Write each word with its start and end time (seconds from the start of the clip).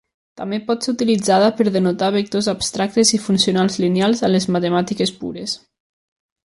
També 0.39 0.57
pot 0.69 0.85
ser 0.87 0.93
utilitzada 0.93 1.49
per 1.59 1.67
denotar 1.75 2.09
vectors 2.17 2.49
abstractes 2.55 3.15
i 3.19 3.23
funcionals 3.29 3.79
lineals 3.87 4.27
en 4.29 4.35
les 4.37 4.49
matemàtiques 4.57 5.19
pures. 5.23 5.59